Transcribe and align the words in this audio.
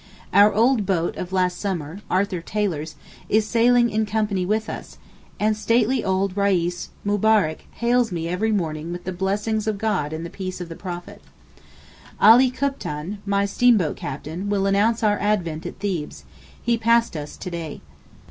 Our 0.33 0.51
old 0.51 0.87
boat 0.87 1.15
of 1.15 1.31
last 1.31 1.59
summer 1.59 1.99
(Arthur 2.09 2.41
Taylor's) 2.41 2.95
is 3.29 3.45
sailing 3.45 3.91
in 3.91 4.07
company 4.07 4.47
with 4.47 4.67
us, 4.67 4.97
and 5.39 5.55
stately 5.55 6.03
old 6.03 6.35
reis 6.35 6.89
Mubharak 7.05 7.65
hails 7.73 8.11
me 8.11 8.27
every 8.27 8.51
morning 8.51 8.91
with 8.91 9.03
the 9.03 9.11
Blessing 9.13 9.61
of 9.67 9.77
God 9.77 10.11
and 10.11 10.25
the 10.25 10.31
Peace 10.31 10.59
of 10.59 10.69
the 10.69 10.75
Prophet. 10.75 11.21
Alee 12.19 12.49
Kuptan, 12.49 13.19
my 13.27 13.45
steamboat 13.45 13.95
captain 13.95 14.49
will 14.49 14.65
announce 14.65 15.03
our 15.03 15.19
advent 15.19 15.67
at 15.67 15.77
Thebes; 15.77 16.23
he 16.59 16.79
passed 16.79 17.15
us 17.15 17.37
to 17.37 17.51
day. 17.51 17.81